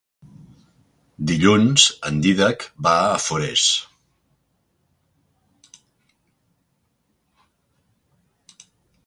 Dilluns 1.31 1.83
en 2.09 2.17
Dídac 2.23 2.65
va 2.87 2.93
a 3.11 3.19
Forès. 3.27 3.67